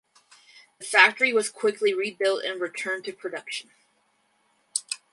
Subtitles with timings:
[0.79, 3.69] The factory was quickly rebuilt and returned to production.